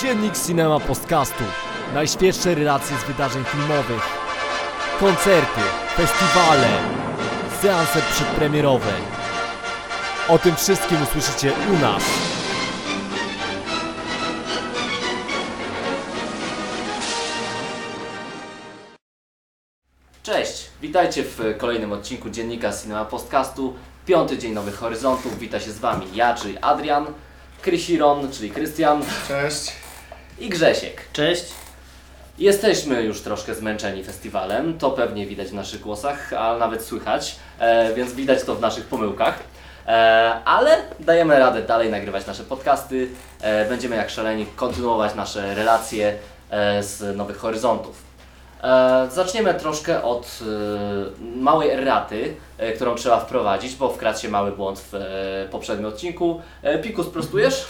[0.00, 1.44] Dziennik Cinema Podcastu.
[1.94, 4.02] Najświeższe relacje z wydarzeń filmowych.
[5.00, 5.60] Koncerty,
[5.96, 6.68] festiwale,
[7.62, 8.92] seanse przedpremierowe.
[10.28, 12.02] O tym wszystkim usłyszycie u nas.
[20.22, 23.74] Cześć, witajcie w kolejnym odcinku Dziennika Cinema Podcastu.
[24.06, 25.38] Piąty dzień Nowych Horyzontów.
[25.38, 27.06] Wita się z Wami ja, czyli Adrian,
[27.62, 29.83] Krysiron, czyli Krystian Cześć.
[30.38, 31.02] I Grzesiek.
[31.12, 31.44] Cześć.
[32.38, 37.94] Jesteśmy już troszkę zmęczeni festiwalem, to pewnie widać w naszych głosach, a nawet słychać, e,
[37.94, 39.38] więc widać to w naszych pomyłkach.
[39.86, 39.90] E,
[40.44, 43.08] ale dajemy radę dalej nagrywać nasze podcasty.
[43.40, 46.14] E, będziemy jak szaleni kontynuować nasze relacje
[46.50, 48.02] e, z Nowych Horyzontów.
[48.62, 54.52] E, zaczniemy troszkę od e, małej erraty, e, którą trzeba wprowadzić, bo wkradł się mały
[54.52, 56.40] błąd w e, poprzednim odcinku.
[56.62, 57.66] E, Piku, sprostujesz?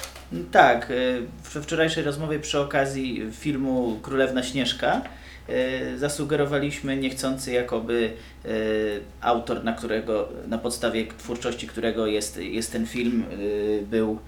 [0.52, 5.02] Tak, y, we wczorajszej rozmowie przy okazji filmu Królewna Śnieżka
[5.48, 8.12] y, zasugerowaliśmy niechcący jakoby
[8.44, 14.18] y, autor, na którego, na podstawie twórczości którego jest, jest ten film, y, był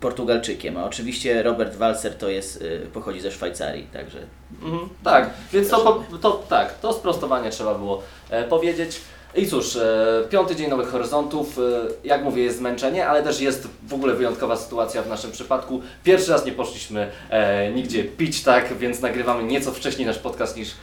[0.00, 4.18] Portugalczykiem, a oczywiście Robert Walser to jest, pochodzi ze Szwajcarii, także
[4.62, 9.00] Mhm, tak, więc to, to, tak, to sprostowanie trzeba było e, powiedzieć.
[9.36, 11.62] I cóż, e, piąty dzień Nowych Horyzontów, e,
[12.04, 15.80] jak mówię, jest zmęczenie, ale też jest w ogóle wyjątkowa sytuacja w naszym przypadku.
[16.04, 20.74] Pierwszy raz nie poszliśmy e, nigdzie pić, tak, więc nagrywamy nieco wcześniej nasz podcast niż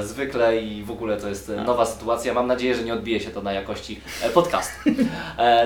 [0.00, 2.34] zwykle i w ogóle to jest e, nowa sytuacja.
[2.34, 4.00] Mam nadzieję, że nie odbije się to na jakości
[4.34, 4.90] podcastu.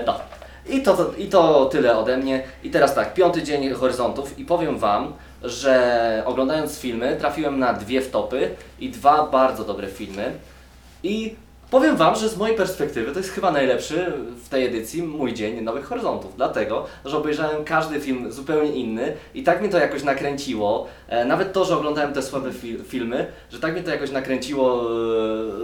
[0.07, 0.21] No.
[0.69, 2.43] I to, to, I to tyle ode mnie.
[2.65, 8.01] I teraz tak, piąty dzień Horyzontów i powiem Wam, że oglądając filmy trafiłem na dwie
[8.01, 10.33] wtopy i dwa bardzo dobre filmy.
[11.03, 11.35] I
[11.71, 14.13] powiem Wam, że z mojej perspektywy to jest chyba najlepszy
[14.45, 16.37] w tej edycji mój dzień Nowych Horyzontów.
[16.37, 20.87] Dlatego, że obejrzałem każdy film zupełnie inny i tak mnie to jakoś nakręciło.
[21.09, 24.83] E, nawet to, że oglądałem te słabe fil- filmy, że tak mnie to jakoś nakręciło,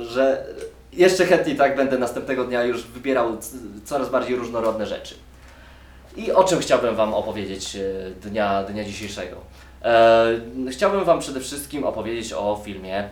[0.01, 0.45] e, że
[0.93, 3.37] jeszcze chętniej tak będę następnego dnia już wybierał
[3.85, 5.15] coraz bardziej różnorodne rzeczy.
[6.17, 9.37] I o czym chciałbym Wam opowiedzieć e, dnia, dnia dzisiejszego?
[10.71, 13.09] Chciałbym Wam przede wszystkim opowiedzieć o filmie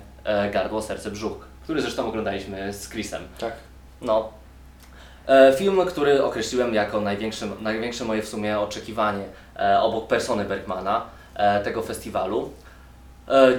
[0.53, 3.22] Gardło, Serce, Brzuch, który zresztą oglądaliśmy z Chrisem.
[3.38, 3.52] Tak.
[4.00, 4.28] No.
[5.26, 9.24] E, film, który określiłem jako największe, największe moje w sumie oczekiwanie
[9.56, 12.50] e, obok persony Bergmana e, tego festiwalu.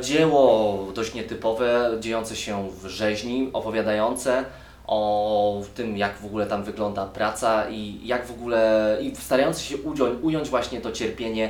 [0.01, 4.45] Dzieło dość nietypowe, dziejące się w rzeźni, opowiadające
[4.87, 9.77] o tym, jak w ogóle tam wygląda praca i jak w ogóle, i starające się
[9.77, 11.49] ująć, ująć właśnie to cierpienie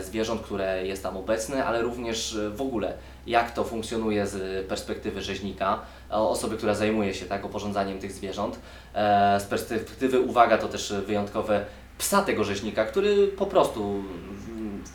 [0.00, 2.94] zwierząt, które jest tam obecne, ale również e, w ogóle
[3.26, 8.58] jak to funkcjonuje z perspektywy rzeźnika, e, osoby, która zajmuje się tak oporządzaniem tych zwierząt.
[8.94, 11.64] E, z perspektywy, uwaga, to też wyjątkowe
[11.98, 14.02] psa tego rzeźnika, który po prostu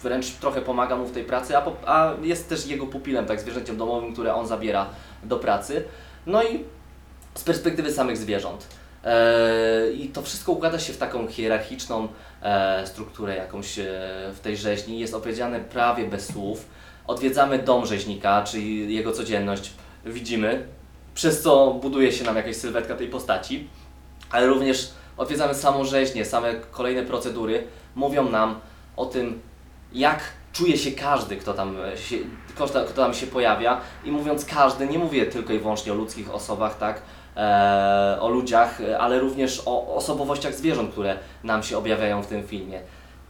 [0.03, 3.41] wręcz trochę pomaga mu w tej pracy, a, po, a jest też jego pupilem, tak,
[3.41, 4.89] zwierzęciem domowym, które on zabiera
[5.23, 5.83] do pracy.
[6.25, 6.63] No i
[7.35, 8.67] z perspektywy samych zwierząt.
[9.03, 12.07] E, I to wszystko układa się w taką hierarchiczną e,
[12.85, 13.83] strukturę jakąś e,
[14.33, 14.99] w tej rzeźni.
[14.99, 16.65] Jest opowiedziane prawie bez słów.
[17.07, 19.73] Odwiedzamy dom rzeźnika, czyli jego codzienność
[20.05, 20.67] widzimy,
[21.13, 23.67] przez co buduje się nam jakaś sylwetka tej postaci,
[24.31, 27.63] ale również odwiedzamy samą rzeźnię, same kolejne procedury
[27.95, 28.59] mówią nam
[28.97, 29.41] o tym,
[29.93, 30.19] jak
[30.53, 32.17] czuje się każdy, kto tam się,
[32.55, 33.81] kto, tam się pojawia.
[34.05, 37.01] I mówiąc każdy, nie mówię tylko i wyłącznie o ludzkich osobach, tak, e,
[38.19, 42.81] o ludziach, e, ale również o osobowościach zwierząt, które nam się objawiają w tym filmie.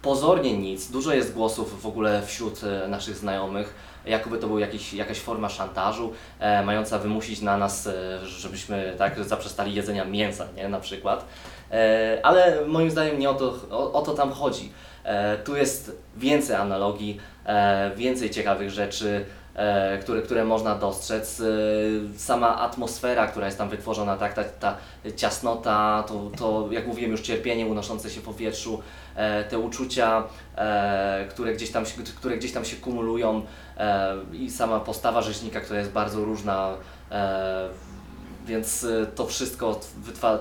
[0.02, 3.76] Pozornie nic, dużo jest głosów w ogóle wśród e, naszych znajomych,
[4.06, 9.24] jakoby to był jakiś, jakaś forma szantażu, e, mająca wymusić na nas, e, żebyśmy tak
[9.24, 11.26] zaprzestali jedzenia mięsa, nie, na przykład.
[11.72, 14.72] E, ale moim zdaniem nie o to, o, o to tam chodzi.
[15.04, 19.41] E, tu jest więcej analogii, e, więcej ciekawych rzeczy, e,
[20.02, 21.40] które, które można dostrzec.
[21.42, 21.44] E,
[22.18, 24.78] sama atmosfera, która jest tam wytworzona, tak, ta, ta
[25.16, 28.82] ciasnota, to, to jak mówiłem już cierpienie unoszące się w powietrzu,
[29.16, 30.24] e, te uczucia,
[30.56, 33.42] e, które, gdzieś tam, się- które gdzieś tam się kumulują
[33.78, 36.74] e, i sama postawa rzeźnika, która jest bardzo różna,
[37.12, 37.70] e,
[38.46, 39.80] więc e, to wszystko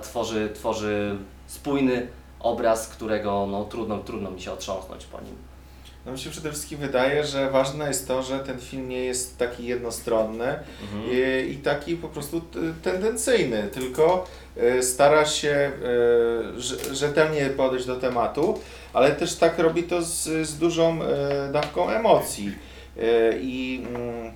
[0.03, 2.07] tworzy, tworzy spójny
[2.41, 5.50] obraz, którego no, trudno, trudno mi się otrząsnąć po nim.
[6.11, 9.39] No mi się przede wszystkim wydaje, że ważne jest to, że ten film nie jest
[9.39, 10.59] taki jednostronny
[11.13, 12.43] i, i taki po prostu
[12.83, 14.27] tendencyjny, tylko
[14.57, 15.71] e, stara się e,
[16.59, 18.61] rze- rzetelnie podejść do tematu,
[18.93, 22.53] ale też tak robi to z, z dużą e, dawką emocji.
[23.41, 24.33] I mm,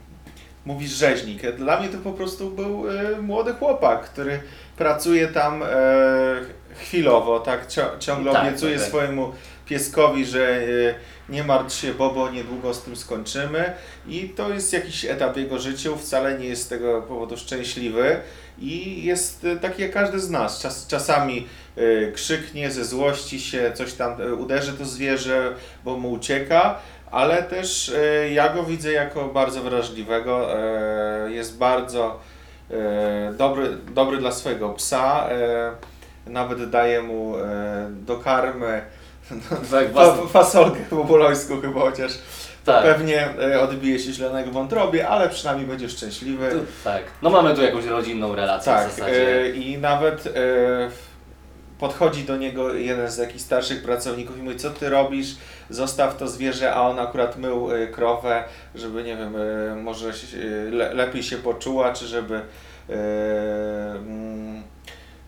[0.66, 1.56] mówisz rzeźnik.
[1.56, 2.84] Dla mnie to po prostu był
[3.22, 4.40] młody chłopak, który
[4.76, 5.62] pracuje tam
[6.78, 7.66] chwilowo, tak,
[7.98, 8.88] ciągle Tak, obiecuje tak, tak.
[8.88, 9.32] swojemu
[9.66, 10.94] pieskowi, że y,
[11.28, 13.72] nie martw się Bobo, niedługo z tym skończymy.
[14.08, 18.16] I to jest jakiś etap jego życia, wcale nie jest z tego powodu szczęśliwy.
[18.58, 20.60] I jest y, taki jak każdy z nas.
[20.60, 26.80] Czas, czasami y, krzyknie ze złości się, coś tam uderzy to zwierzę, bo mu ucieka,
[27.14, 27.92] ale też
[28.32, 32.20] ja go widzę jako bardzo wrażliwego, e, jest bardzo
[32.70, 35.72] e, dobry, dobry dla swojego psa, e,
[36.26, 37.34] nawet daje mu
[37.90, 38.82] do karmy
[39.28, 42.12] Tak, fa, własny- fasolkę po polońsku chyba, chociaż
[42.64, 42.82] tak.
[42.84, 46.60] pewnie e, odbije się źle na jego wątrobie, ale przynajmniej będzie szczęśliwy.
[46.84, 47.02] Tak.
[47.22, 49.36] No mamy tu jakąś rodzinną relację Tak, w zasadzie.
[49.40, 50.30] e, i nawet e,
[51.78, 55.36] podchodzi do niego jeden z jakichś starszych pracowników i mówi, co ty robisz,
[55.70, 58.44] zostaw to zwierzę, a on akurat mył krowę,
[58.74, 59.34] żeby, nie wiem,
[59.82, 60.12] może
[60.92, 62.40] lepiej się poczuła, czy żeby
[62.88, 64.53] mm,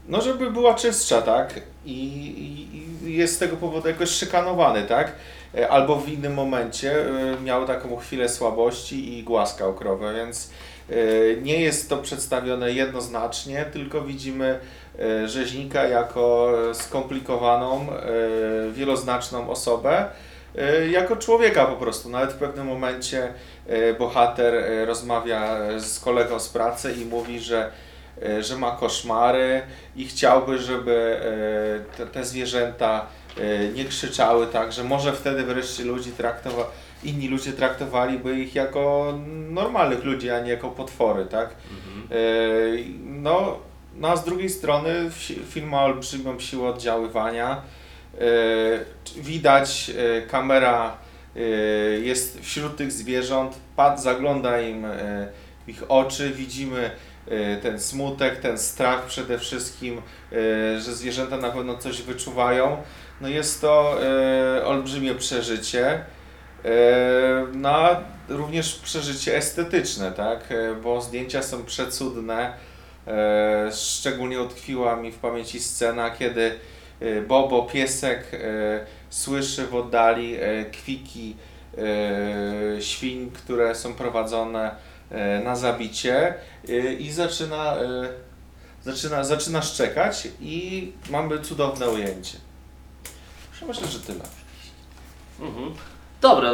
[0.09, 1.61] no żeby była czystsza, tak?
[1.85, 5.13] I, i, I jest z tego powodu jakoś szykanowany, tak?
[5.57, 10.51] E, Albo w innym momencie e, miał taką chwilę słabości i głaskał krowę, więc
[10.91, 10.95] e,
[11.43, 14.59] nie jest to przedstawione jednoznacznie, tylko widzimy
[15.27, 17.87] rzeźnika jako skomplikowaną,
[18.73, 20.05] wieloznaczną osobę,
[20.91, 22.09] jako człowieka po prostu.
[22.09, 23.33] Nawet w pewnym momencie
[23.99, 24.55] bohater
[24.87, 27.71] rozmawia z kolegą z pracy i mówi, że,
[28.41, 29.63] że ma koszmary
[29.97, 31.21] i chciałby, żeby
[31.93, 33.07] e, te, te zwierzęta
[33.39, 36.67] e, nie krzyczały tak, że może wtedy wreszcie ludzi traktowa-
[37.05, 39.15] inni ludzie traktowaliby ich jako
[39.51, 41.51] normalnych ludzi, a nie jako potwory, tak?
[41.71, 42.09] Mhm.
[42.11, 42.17] E,
[43.05, 43.59] No,
[43.95, 47.63] no a z drugiej strony fi- film ma olbrzymią siłę oddziaływania.
[48.15, 48.21] E,
[49.21, 50.97] Widać, e, kamera
[51.37, 51.41] e,
[51.99, 54.89] jest wśród tych zwierząt, pad zagląda im e,
[55.67, 56.91] w ich oczy, widzimy e,
[57.63, 62.83] ten smutek, ten strach przede wszystkim, e, że zwierzęta na pewno coś wyczuwają.
[63.21, 66.05] No jest to e, olbrzymie przeżycie.
[67.55, 70.55] No, a również przeżycie estetyczne, tak?
[70.83, 72.53] Bo zdjęcia są przecudne.
[73.73, 76.59] Szczególnie utkwiła mi w pamięci scena, kiedy
[77.29, 78.31] Bobo, piesek,
[79.11, 80.37] słyszy w oddali
[80.73, 81.37] kwiki
[82.81, 84.71] świń, które są prowadzone
[85.45, 86.35] na zabicie
[86.69, 88.09] e, i zaczyna, e,
[88.85, 92.39] zaczyna, zaczyna szczekać i mamy cudowne ujęcie.
[93.69, 94.25] Myślę, że tyle.
[95.41, 95.75] Mhm.
[96.21, 96.51] Dobra,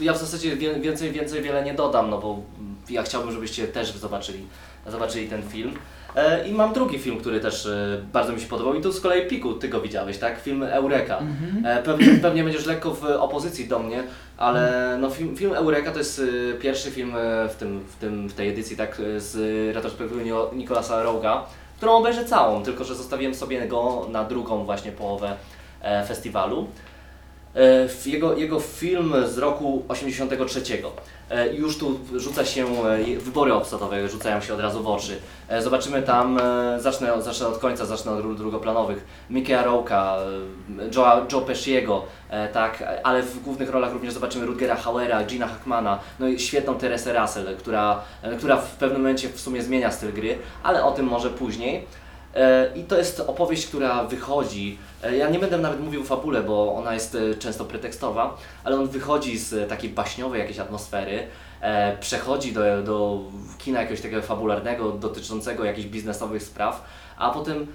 [0.00, 2.42] ja w zasadzie więcej, więcej wiele nie dodam, no bo
[2.88, 4.46] ja chciałbym, żebyście też zobaczyli,
[4.86, 5.74] zobaczyli ten film.
[6.16, 9.00] E, I mam drugi film, który też e, bardzo mi się podobał i to z
[9.00, 10.40] kolei Piku, ty go widziałeś, tak?
[10.40, 11.18] Film Eureka.
[11.64, 14.02] E, pewnie, pewnie będziesz lekko w opozycji do mnie,
[14.36, 16.22] ale no film, film Eureka to jest
[16.54, 19.36] e, pierwszy film e, w, tym, w, tym, w tej edycji tak e, z
[19.74, 21.42] retrospektywy Nio- Nicolasa Roga,
[21.76, 25.32] którą obejrzę całą, tylko że zostawiłem sobie go na drugą właśnie połowę
[25.82, 26.66] e, festiwalu.
[27.56, 30.60] E, Jego, jego film z roku 83.
[31.30, 35.16] E, Już tu rzuca się, e, wybory obsadowe rzucają się od razu w oczy.
[35.60, 36.38] Zobaczymy tam,
[36.78, 39.04] zacznę, zacznę od końca, zacznę od dru- drugoplanowych.
[39.30, 40.16] Mickey'a Rourke'a,
[40.80, 42.02] e, Joe'a, Joe Pesciego,
[42.52, 47.20] tak, ale w głównych rolach również zobaczymy Rutgera Hauera, Gina Hackmana, no i świetną Teresę
[47.20, 48.00] Russell, która,
[48.38, 51.86] która w pewnym momencie w sumie zmienia styl gry, ale o tym może później.
[52.76, 54.78] I to jest opowieść, która wychodzi.
[55.02, 58.76] e, Ja nie będę nawet mówił o fabule, bo ona jest e, często pretekstowa, ale
[58.76, 61.26] on wychodzi z e, takiej baśniowej jakiejś atmosfery,
[62.00, 63.20] przechodzi do, do
[63.58, 66.84] kina jakiegoś takiego fabularnego, dotyczącego jakichś biznesowych spraw,
[67.18, 67.66] a potem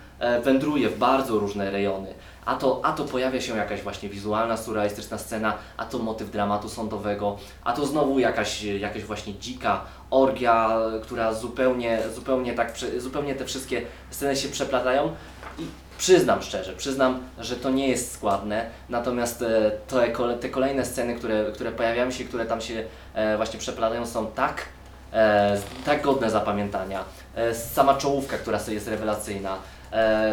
[0.43, 2.13] wędruje w bardzo różne rejony.
[2.49, 6.69] A to, a to pojawia się jakaś właśnie wizualna, surrealistyczna scena, a to motyw dramatu
[6.69, 10.69] sądowego, a to znowu jakaś, jakaś właśnie dzika orgia,
[11.01, 15.13] która zupełnie, zupełnie tak, zupełnie te wszystkie sceny się przeplatają
[15.59, 15.65] i
[15.97, 21.15] przyznam szczerze, przyznam, że to nie jest składne, natomiast e, te, kole- te kolejne sceny,
[21.15, 24.65] które, które pojawiają się, które tam się e, właśnie przeplatają są tak,
[25.13, 27.03] e, tak godne zapamiętania.
[27.35, 29.78] E, sama czołówka, która sobie jest rewelacyjna, e,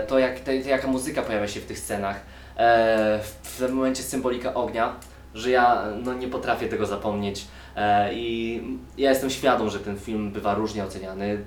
[0.06, 2.20] to jak, to jaka muzyka pojawia się w tych scenach,
[2.56, 4.94] e, w, tym momencie symbolika ognia,
[5.34, 7.46] że ja no, nie potrafię tego zapomnieć
[7.76, 8.62] e, i
[8.98, 11.38] ja jestem świadom, że ten film bywa różnie oceniany.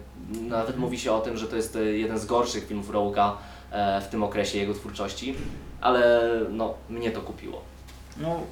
[0.41, 3.37] Nawet mówi się o tym, że to jest e, jeden z gorszych filmów Roga
[4.01, 5.35] w tym okresie jego twórczości,
[5.81, 7.61] ale no, mnie to kupiło.
[8.19, 8.43] No,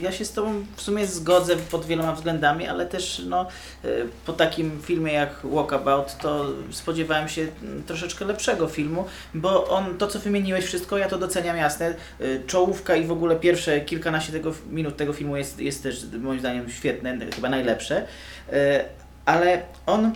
[0.00, 3.46] ja się z Tobą w sumie zgodzę pod wieloma względami, ale też no,
[3.84, 9.04] y, po takim filmie jak Walkabout to spodziewałem się mm, troszeczkę lepszego filmu,
[9.34, 11.94] bo on, to co wymieniłeś wszystko, ja to doceniam jasne.
[12.20, 16.40] Y, Czołówka i w ogóle pierwsze kilkanaście tego, minut tego filmu jest, jest też moim
[16.40, 18.06] zdaniem świetne, chyba najlepsze,
[18.52, 18.84] Y,
[19.24, 20.12] ale on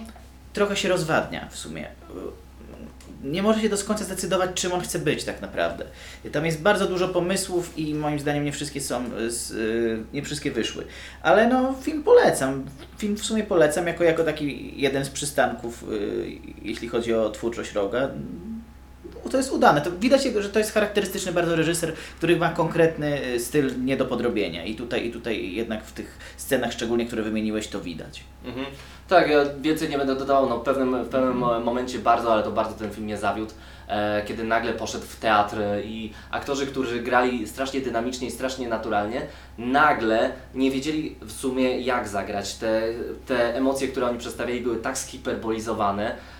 [0.52, 1.88] trochę się rozwadnia w sumie.
[3.22, 5.84] Nie może się do końca zdecydować, czym on chce być tak naprawdę.
[6.32, 10.50] Tam jest bardzo dużo pomysłów i moim zdaniem nie wszystkie są, z, y, nie wszystkie
[10.50, 10.84] wyszły.
[11.22, 12.64] Ale no, film polecam.
[12.98, 17.72] Film w sumie polecam jako, jako taki jeden z przystanków, y, jeśli chodzi o twórczość
[17.72, 18.10] Roga.
[19.30, 19.80] To jest udane.
[19.80, 24.04] To widać, że to jest charakterystyczny bardzo reżyser, który ma konkretny y, styl nie do
[24.04, 24.64] podrobienia.
[24.64, 28.24] I tutaj, I tutaj jednak w tych scenach, szczególnie które wymieniłeś, to widać.
[28.44, 28.66] Mhm.
[29.08, 32.50] Tak, ja więcej nie będę dodawał, no w pewnym, w pewnym momencie bardzo, ale to
[32.50, 33.52] bardzo ten film mnie zawiódł,
[33.88, 39.22] e, kiedy nagle poszedł w teatr i aktorzy, którzy grali strasznie dynamicznie i strasznie naturalnie,
[39.58, 42.54] nagle nie wiedzieli w sumie jak zagrać.
[42.54, 42.82] Te,
[43.26, 46.37] te emocje, które oni przedstawiali były tak zhiperbolizowane, e,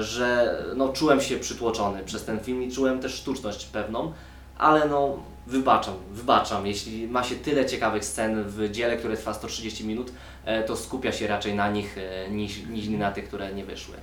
[0.00, 4.12] że no, czułem się przytłoczony przez ten film i czułem też sztuczność pewną,
[4.58, 6.66] ale no wybaczam, wybaczam.
[6.66, 10.12] Jeśli ma się tyle ciekawych scen w dziele, które trwa 130 minut,
[10.44, 13.94] e, to skupia się raczej na nich e, niż, niż na tych, które nie wyszły.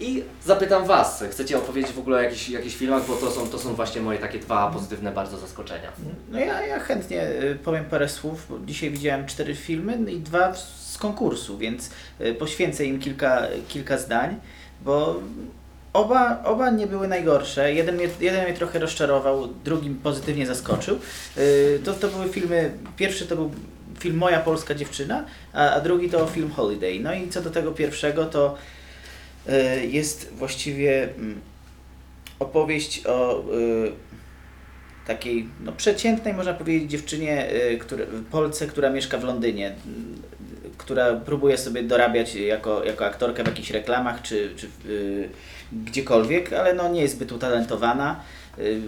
[0.00, 3.58] I zapytam Was, chcecie opowiedzieć w ogóle o jakichś, jakichś filmach, bo to są, to
[3.58, 5.92] są właśnie moje takie dwa pozytywne bardzo zaskoczenia.
[6.30, 10.52] No ja, ja chętnie y, powiem parę słów, bo dzisiaj widziałem cztery filmy i dwa
[10.98, 11.90] z konkursu, więc
[12.20, 14.36] y, poświęcę im kilka, kilka zdań,
[14.84, 15.20] bo
[15.92, 17.74] oba, oba nie były najgorsze.
[17.74, 20.98] Jeden mnie, jeden mnie trochę rozczarował, drugi pozytywnie zaskoczył.
[21.38, 23.50] Y, To, to były filmy, pierwszy to był
[23.98, 27.00] film Moja Polska Dziewczyna, a, a drugi to film Holiday.
[27.00, 28.54] No i co do tego pierwszego, to
[29.48, 31.40] y, jest właściwie mm,
[32.38, 33.44] opowieść o
[35.06, 39.74] takiej no, przeciętnej, można powiedzieć, dziewczynie, y, które, Polce, która mieszka w Londynie,
[40.78, 45.28] która próbuje sobie dorabiać jako, jako aktorka w jakichś reklamach czy, czy y,
[45.72, 48.20] gdziekolwiek, ale no, nie jest zbyt utalentowana.
[48.58, 48.80] Y,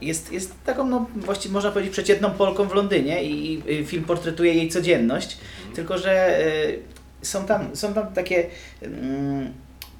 [0.00, 4.54] jest, jest taką, no, właściwie można powiedzieć, przeciętną Polką w Londynie i, i film portretuje
[4.54, 5.38] jej codzienność,
[5.74, 6.78] tylko że y,
[7.22, 8.46] są, tam, są tam takie
[8.82, 9.52] mm,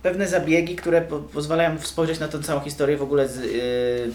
[0.05, 4.11] pewne zabiegi, które po, pozwalają spojrzeć na tę całą historię w ogóle z, y,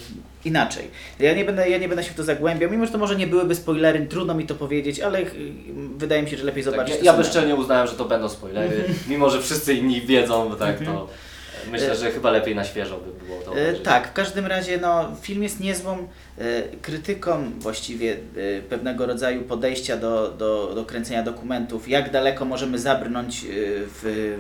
[0.45, 0.87] inaczej.
[1.19, 3.27] Ja nie, będę, ja nie będę się w to zagłębiał, mimo że to może nie
[3.27, 5.25] byłyby spoilery, trudno mi to powiedzieć, ale y,
[5.97, 7.23] wydaje mi się, że lepiej Tak, zobaczyć ja to ja samemu.
[7.23, 11.07] bezczelnie uznałem, że to będą spoilery, mimo że wszyscy inni wiedzą, tak to
[11.71, 13.83] myślę, że chyba lepiej na świeżo by było to E, obejrzeć.
[13.83, 18.17] tak, w każdym razie no, film jest niezłą e, krytyką właściwie
[18.69, 23.45] pewnego rodzaju podejścia do, do, do kręcenia dokumentów, jak daleko możemy zabrnąć
[24.01, 24.35] w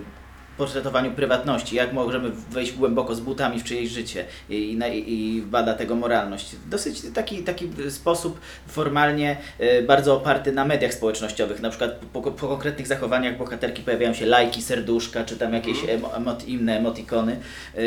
[0.59, 5.73] portretowaniu prywatności, jak możemy wejść głęboko z butami w czyjeś życie i, i, i bada
[5.73, 6.55] tego moralność.
[6.69, 12.47] Dosyć taki, taki sposób formalnie e, bardzo oparty na mediach społecznościowych, na przykład po, po
[12.47, 17.37] konkretnych zachowaniach bohaterki pojawiają się lajki, serduszka, czy tam jakieś emo, emot, inne emotikony,
[17.77, 17.83] yy,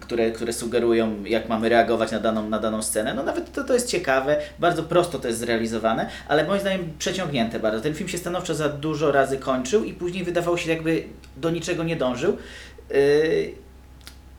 [0.00, 3.14] które, które sugerują, jak mamy reagować na daną, na daną scenę.
[3.14, 7.60] No nawet to, to jest ciekawe, bardzo prosto to jest zrealizowane, ale moim zdaniem przeciągnięte
[7.60, 7.80] bardzo.
[7.80, 11.04] Ten film się stanowczo za dużo razy kończył i później wydawało się jakby
[11.36, 12.36] do niczego nie dążył.
[12.90, 13.54] Yy,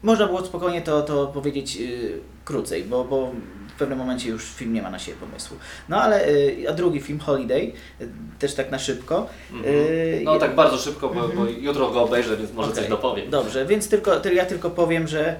[0.04, 3.32] można było spokojnie to, to powiedzieć yy, krócej, bo, bo
[3.82, 5.58] pewnym momencie już film nie ma na siebie pomysłu.
[5.90, 7.62] No ale, yy, a drugi film, Holiday,
[8.00, 8.08] yy,
[8.40, 9.28] też tak na szybko.
[9.54, 9.76] Mhm.
[9.76, 12.82] Yy, No tak bardzo szybko, bo, bo jutro go obejrzę, więc może Okej.
[12.82, 13.30] coś dopowiem.
[13.30, 15.36] Dobrze, więc tylko, ty- ja tylko powiem, że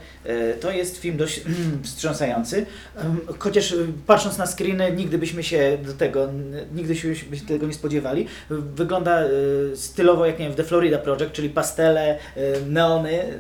[0.62, 1.42] to jest film dość
[1.84, 2.66] wstrząsający.
[2.98, 3.76] Em, Chociaż
[4.08, 6.28] patrząc na screeny, nigdy byśmy się do tego,
[6.76, 7.08] nigdy się
[7.48, 8.28] tego nie spodziewali.
[8.50, 9.24] Wygląda
[9.76, 12.20] stylowo jak nie wiem, w The Florida Project, czyli pastele,
[12.68, 13.38] neony e,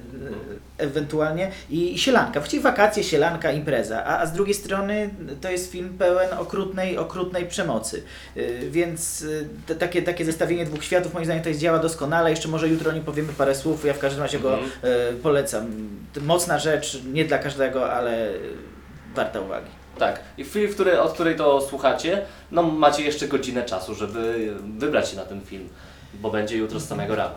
[0.81, 2.39] ewentualnie i sielanka.
[2.39, 4.05] Właściwie wakacje, sielanka, impreza.
[4.05, 5.09] A, a z drugiej strony
[5.41, 8.03] to jest film pełen okrutnej, okrutnej przemocy.
[8.35, 12.29] E, Więc e, te, takie, takie zestawienie dwóch światów moim zdaniem to jest działa doskonale.
[12.29, 13.85] Jeszcze może jutro nie powiemy parę słów.
[13.85, 14.71] Ja w każdym razie go Mhm.
[14.83, 15.67] e, polecam.
[16.21, 18.27] Mocna rzecz, nie dla każdego, ale
[19.15, 19.67] warta uwagi.
[19.99, 20.19] Tak.
[20.37, 22.21] I film, który, od której to słuchacie,
[22.51, 25.69] no macie jeszcze godzinę czasu, żeby wybrać się na ten film,
[26.13, 27.35] bo będzie jutro z samego rana.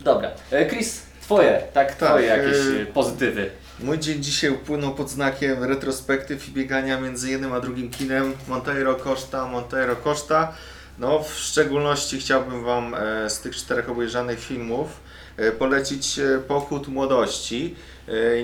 [0.00, 0.30] Dobra.
[0.50, 3.50] E, Chris, twoje, tak, Tak, twoje jakieś e, e, pozytywy.
[3.80, 8.34] Mój dzień dzisiaj upłynął pod znakiem retrospektyw i biegania między jednym a drugim kinem.
[8.48, 10.52] Monteiro Costa, Monteiro Costa.
[10.98, 15.00] No, w szczególności chciałbym Wam e, z tych czterech obejrzanych filmów
[15.36, 17.74] e, polecić e, Pochód Młodości.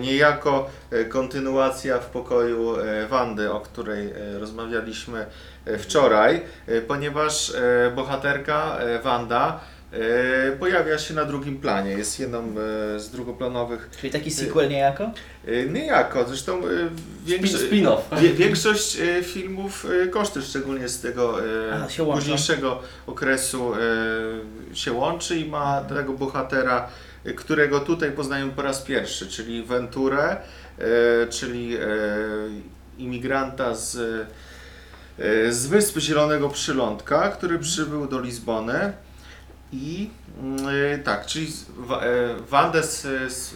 [0.01, 0.71] Niejako
[1.09, 2.77] kontynuacja w pokoju
[3.09, 5.27] Wandy, o której rozmawialiśmy
[5.79, 6.41] wczoraj,
[6.89, 7.53] ponieważ
[7.95, 9.61] bohaterka Wanda
[10.59, 11.91] pojawia się na drugim planie.
[11.91, 15.11] Jest jedną e, z drugoplanowych Czyli taki sequel niejako?
[15.73, 16.61] Niejako, zresztą
[17.27, 18.21] większo- Spin- spin-off.
[18.35, 21.39] większość filmów koszty, szczególnie z tego
[21.73, 23.73] A, późniejszego okresu
[24.73, 26.89] się łączy i ma tego bohatera,
[27.37, 30.37] którego tutaj poznajemy po raz pierwszy, czyli Venturę,
[31.31, 31.77] czyli
[32.99, 33.97] imigranta z,
[35.51, 38.93] z Wysp Zielonego Przylądka, który przybył do Lizbony
[39.75, 40.11] I
[40.43, 41.51] mm, tak, czyli e,
[43.31, 43.55] z,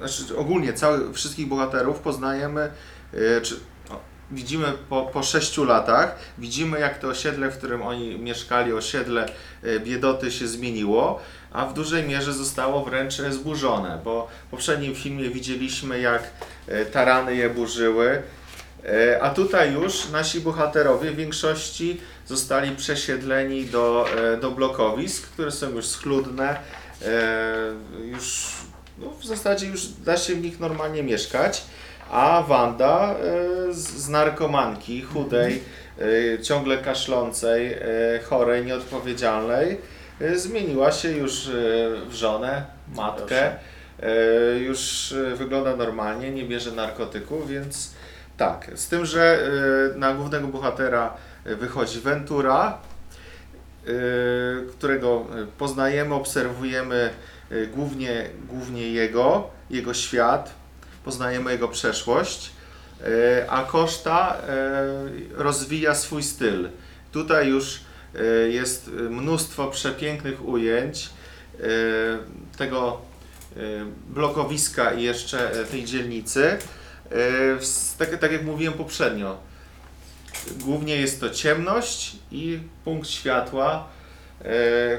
[0.00, 2.70] e, znaczy ogólnie cały, wszystkich bohaterów poznajemy,
[3.14, 3.60] e, czy
[3.90, 9.26] o, widzimy po, po sześciu latach, widzimy jak to osiedle, w którym oni mieszkali, osiedle
[9.62, 11.20] e, biedoty się zmieniło,
[11.52, 16.22] a w dużej mierze zostało wręcz zburzone, bo w poprzednim filmie widzieliśmy jak
[16.92, 18.22] tarany je burzyły,
[19.20, 25.70] a tutaj już nasi bohaterowie w większości zostali przesiedleni do, e, do blokowisk, które są
[25.70, 26.56] już schludne,
[27.02, 27.16] e,
[28.04, 28.52] już
[28.98, 31.62] no, w zasadzie już da się w nich normalnie mieszkać,
[32.10, 35.62] a Wanda e, z, narkomanki, chudej,
[36.42, 37.76] ciągle kaszlącej,
[38.24, 39.78] chorej, nieodpowiedzialnej,
[40.34, 41.50] zmieniła się już
[42.08, 43.52] w żonę, matkę,
[44.58, 47.90] już wygląda normalnie, nie bierze narkotyków, więc
[48.36, 49.50] tak, z tym, że
[49.96, 51.16] na głównego bohatera
[51.56, 52.78] wychodzi Ventura,
[53.86, 53.90] e,
[54.70, 55.26] którego
[55.58, 57.10] poznajemy, obserwujemy
[57.50, 60.54] e, głównie, głównie jego, jego świat,
[61.04, 62.50] poznajemy jego przeszłość,
[63.00, 64.36] e, a Koszta
[65.34, 66.68] rozwija swój styl.
[67.12, 67.80] Tutaj już
[68.48, 71.10] jest mnóstwo przepięknych ujęć
[72.58, 73.00] tego
[74.08, 76.58] blokowiska i jeszcze tej dzielnicy.
[77.98, 79.38] Tak, tak jak mówiłem poprzednio,
[80.64, 83.86] głównie jest to ciemność i punkt światła,
[84.40, 84.44] e,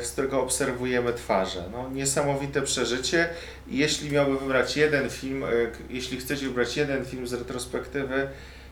[0.05, 1.63] z którego obserwujemy twarze.
[1.71, 3.29] No, niesamowite przeżycie.
[3.67, 5.47] Jeśli miałbym wybrać jeden film, e,
[5.89, 8.27] jeśli chcecie wybrać jeden film z retrospektywy,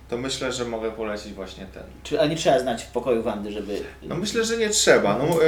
[0.10, 1.84] to myślę, że mogę polecić właśnie ten.
[2.04, 3.82] Czy, ale nie trzeba znać w pokoju Wandy, żeby...
[4.04, 5.18] No myślę, że nie trzeba.
[5.18, 5.48] No, e,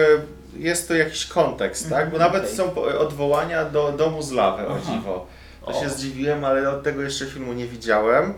[0.58, 2.10] jest to jakiś kontekst, tak?
[2.10, 5.28] Bo Mhm, nawet są odwołania do domu z lawy, o dziwo.
[5.62, 5.82] To O.
[5.84, 8.34] się zdziwiłem, ale od tego jeszcze filmu nie widziałem.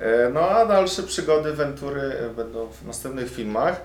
[0.00, 3.80] E, No a dalsze przygody Ventury e, będą w następnych filmach.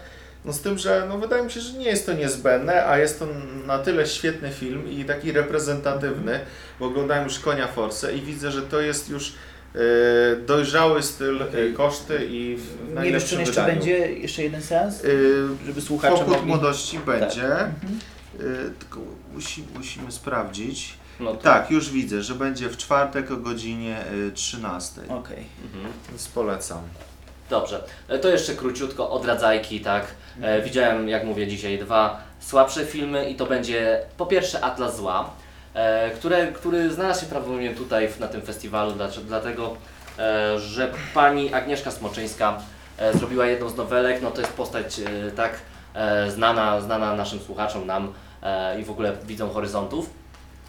[0.45, 3.19] No z tym, że no wydaje mi się, że nie jest to niezbędne, a jest
[3.19, 3.27] to
[3.65, 6.39] na tyle świetny film i taki reprezentatywny,
[6.79, 9.33] bo oglądałem już Konia Force i widzę, że to jest już
[9.75, 9.79] e,
[10.35, 11.39] dojrzały styl
[11.77, 13.73] koszty i w Nie wiesz, czy jeszcze wydaniu.
[13.73, 15.05] będzie jeszcze jeden seans?
[15.05, 15.07] E,
[15.65, 16.47] Żeby słuchacze Pokój mogli...
[16.47, 17.99] młodości będzie, Mhm.
[18.39, 18.39] e,
[18.79, 18.99] tylko
[19.33, 20.93] musi, musimy sprawdzić.
[21.19, 23.97] No Tak, już widzę, że będzie w czwartek o godzinie
[24.27, 25.01] e, 13.
[25.01, 25.45] Okej.
[25.63, 25.93] Mhm.
[26.09, 26.81] Więc polecam.
[27.49, 30.05] Dobrze, E, to jeszcze króciutko odradzajki, tak.
[30.41, 35.29] E, widziałem, jak mówię dzisiaj, dwa słabsze filmy i to będzie po pierwsze Atlas Zła,
[35.73, 38.93] e, które, który znalazł się prawdopodobnie tutaj w, na tym festiwalu,
[39.27, 39.75] dlatego,
[40.19, 42.57] e, że pani Agnieszka Smoczyńska
[42.97, 45.51] e, zrobiła jedną z nowelek, no to jest postać e, tak
[45.93, 50.09] e, znana, znana naszym słuchaczom, nam e, i w ogóle widzom horyzontów.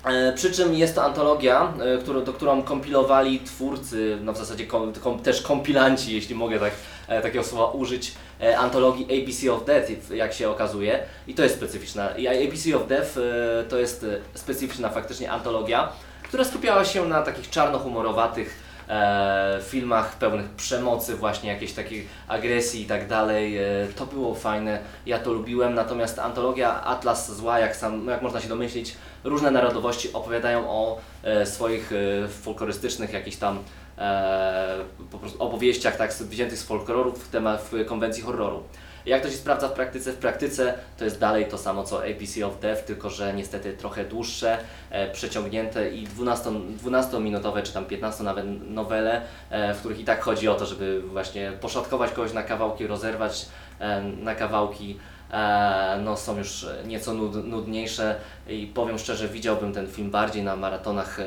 [0.05, 4.67] E, Przy czym jest to antologia, e, którą, do którą kompilowali twórcy, no w zasadzie
[4.67, 6.73] kom, kom, też kompilanci, jeśli mogę tak,
[7.09, 8.12] e, takiego słowa użyć,
[8.59, 10.99] antologii ABC of Death, jak się okazuje.
[11.27, 12.11] I to jest specyficzna.
[12.17, 13.11] I ABC of Death
[13.69, 21.16] to jest specyficzna faktycznie antologia, która skupiała się na takich czarnohumorowatych e, filmach pełnych przemocy,
[21.16, 23.59] właśnie jakiejś takiej agresji i tak dalej.
[23.59, 23.62] E,
[23.97, 25.75] to było fajne, ja to lubiłem.
[25.75, 31.47] Natomiast antologia Atlas Zła, jak, sam, jak można się domyślić, różne narodowości opowiadają o e,
[31.47, 33.59] swoich e, folklorystycznych jakichś tam
[33.99, 34.77] e,
[35.11, 38.62] po prostu opowieściach tak, wziętych z folkloru w temat w konwencji horroru.
[39.07, 40.12] Jak to się sprawdza w praktyce?
[40.12, 44.05] W praktyce to jest dalej to samo co APC of Death, tylko że niestety trochę
[44.05, 44.59] dłuższe,
[44.90, 46.51] e, przeciągnięte i 12,
[46.85, 51.03] 12-minutowe czy tam 15 nawet nowele, e, w których i tak chodzi o to, żeby
[51.03, 53.47] właśnie poszatkować kogoś na kawałki, rozerwać
[53.79, 54.99] e, na kawałki.
[55.33, 58.17] E, no są już nieco nud, nudniejsze
[58.49, 61.25] i powiem szczerze, widziałbym ten film bardziej na maratonach e,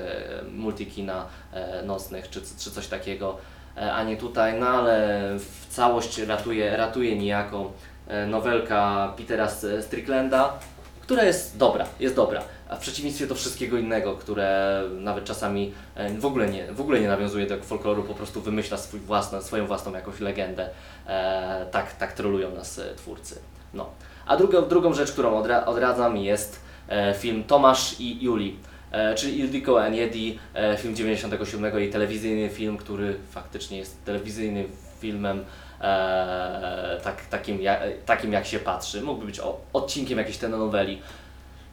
[0.52, 3.38] multikina e, nocnych czy, czy coś takiego,
[3.78, 7.72] a nie tutaj, no ale w całość ratuje, ratuje niejako
[8.08, 9.48] e, nowelka Petera
[9.82, 10.54] Stricklanda,
[11.02, 16.10] która jest dobra, jest dobra, a w przeciwieństwie do wszystkiego innego, które nawet czasami e,
[16.10, 19.68] w ogóle nie, w ogóle nie nawiązuje do folkloru, po prostu wymyśla swój własny, swoją
[19.68, 20.70] własną jakąś legendę.
[21.08, 23.40] E, tak, tak trolują nas e, twórcy.
[23.74, 23.90] No.
[24.26, 28.77] A drugą, drugą rzecz, którą odra odradzam jest e, film Tomasz i Juli, e,
[29.16, 34.68] czyli Ildiko and Yedi, e, film 97 i telewizyjny film, który faktycznie jest telewizyjnym
[35.00, 35.46] filmem
[35.82, 37.60] e, tak, takim,
[38.06, 39.02] takim jak się patrzy.
[39.02, 39.42] Mógłby być
[39.74, 41.02] odcinkiem jakiejś telenoweli.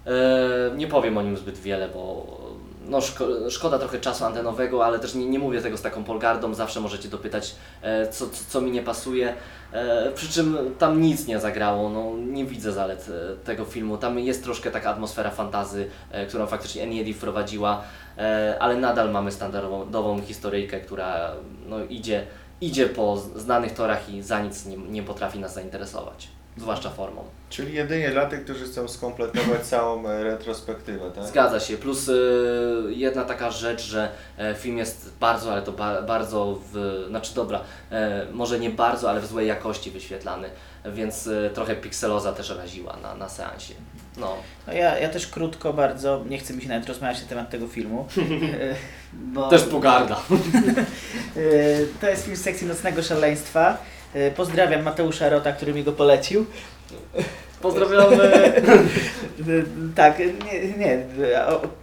[0.07, 2.27] E, nie powiem o nim zbyt wiele, bo
[2.89, 6.55] no, szko, szkoda trochę czasu antenowego, ale też nie, nie mówię tego z taką polgardą,
[6.55, 9.35] zawsze możecie dopytać, e, co, co, co mi nie pasuje.
[9.73, 13.97] E, przy czym tam nic nie zagrało, no, nie widzę zalet e, tego filmu.
[13.97, 17.83] Tam jest troszkę taka atmosfera fantazy, e, którą faktycznie Eniedi wprowadziła,
[18.19, 21.33] e, ale nadal mamy standardową historyjkę, która
[21.67, 22.27] no, idzie,
[22.61, 26.29] idzie po znanych torach i za nic nie, nie potrafi nas zainteresować.
[26.57, 27.25] Zwłaszcza formą.
[27.51, 31.25] Czyli jedynie dla tych, którzy chcą skompletować całą e, retrospektywę, tak?
[31.25, 31.77] Zgadza się.
[31.77, 32.15] Plus y,
[32.89, 37.61] jedna taka rzecz, że e, film jest bardzo, ale to ba, bardzo w, znaczy dobra,
[37.91, 40.51] e, może nie bardzo, ale w złej jakości wyświetlany,
[40.85, 43.75] więc e, trochę pikseloza też raziła na, na seansie.
[44.17, 44.37] No,
[44.67, 47.67] No ja, ja też krótko bardzo, nie chcę mi się nawet rozmawiać na temat tego
[47.69, 48.09] filmu.
[49.13, 50.21] bo, też pogarda.
[52.01, 53.79] To jest film z sekcji Nocnego Szaleństwa.
[54.15, 56.47] E, Pozdrawiam Mateusza Rota, który mi go polecił.
[57.63, 58.31] Pozdrawiamy.
[59.95, 60.99] Tak, nie, nie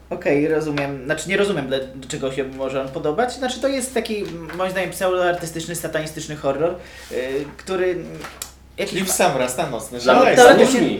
[0.09, 3.33] okej, rozumiem, znaczy nie rozumiem, dlaczego się może on podobać.
[3.33, 4.23] Znaczy to jest taki,
[4.57, 6.75] moim zdaniem, pseudoartystyczny, satanistyczny horror,
[7.11, 7.15] e,
[7.57, 7.95] który
[8.81, 9.65] jakiś I w sam raz na
[9.99, 10.47] szaleństwo.
[10.47, 10.99] teoretycznie-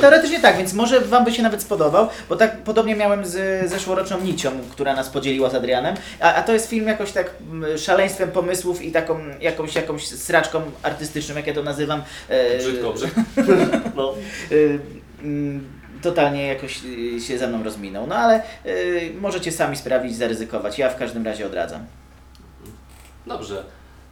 [0.00, 4.20] teoretycznie tak, więc może Wam by się nawet spodobał, bo tak podobnie miałem z zeszłoroczną
[4.20, 8.30] Nicią, która nas podzieliła z Adrianem, a, a to jest film jakoś tak mm, szaleństwem
[8.30, 12.02] pomysłów i taką jakąś, jakąś sraczką artystyczną, jak ja to nazywam.
[12.28, 13.20] e, Brzydko, brzydko.
[13.96, 14.14] No.
[14.52, 14.78] y,
[15.22, 15.68] mm,
[16.02, 16.80] totalnie jakoś
[17.26, 18.06] się ze mną rozminął.
[18.06, 20.78] No ale y, możecie sami sprawdzić, zaryzykować.
[20.78, 21.86] Ja w każdym razie odradzam.
[23.26, 23.62] Dobrze.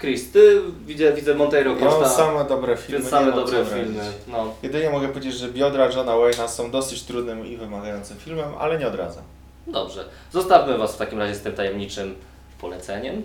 [0.04, 2.98] Chris, ty widzę, widzę Monteiro Ja mam Costa, same dobre filmy.
[2.98, 3.98] więc same nie mam dobre co filmy.
[3.98, 4.12] radzić.
[4.28, 4.54] No.
[4.62, 8.86] Jedynie mogę powiedzieć, że biodra Johna Wayne'a są dosyć trudnym i wymagającym filmem, ale nie
[8.86, 9.22] odradzam.
[9.66, 10.04] Dobrze.
[10.32, 12.14] Zostawmy Was w takim razie z tym tajemniczym
[12.60, 13.22] poleceniem.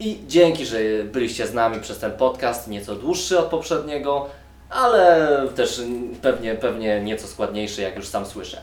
[0.00, 4.26] I dzięki, że byliście z nami przez ten podcast, nieco dłuższy od poprzedniego,
[4.70, 5.82] ale też
[6.22, 8.60] pewnie, pewnie nieco składniejszy, jak już sam słyszę.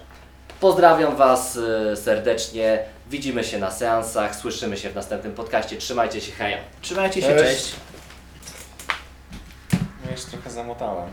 [0.59, 1.57] Pozdrawiam Was
[1.91, 2.79] e, serdecznie.
[3.09, 5.77] Widzimy się na seansach, słyszymy się w następnym podcaście.
[5.77, 6.57] Trzymajcie się, heja!
[6.81, 7.61] Trzymajcie się, Cześć.
[7.63, 7.75] cześć.
[10.05, 11.09] Ja jeszcze trochę zamotałem.